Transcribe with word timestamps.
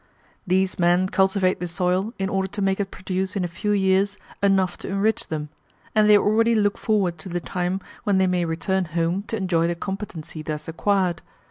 These 0.47 0.79
men 0.79 1.09
cultivate 1.09 1.59
the 1.59 1.67
soil 1.67 2.11
in 2.17 2.27
order 2.27 2.47
to 2.47 2.61
make 2.63 2.79
it 2.79 2.89
produce 2.89 3.35
in 3.35 3.43
a 3.43 3.47
few 3.47 3.69
years 3.69 4.17
enough 4.41 4.75
to 4.79 4.87
enrich 4.87 5.27
them; 5.27 5.49
and 5.93 6.09
they 6.09 6.17
already 6.17 6.55
look 6.55 6.79
forward 6.79 7.19
to 7.19 7.29
the 7.29 7.39
time 7.39 7.79
when 8.03 8.17
they 8.17 8.25
may 8.25 8.43
return 8.43 8.85
home 8.85 9.21
to 9.27 9.37
enjoy 9.37 9.67
the 9.67 9.75
competency 9.75 10.41
thus 10.41 10.67
acquired. 10.67 11.21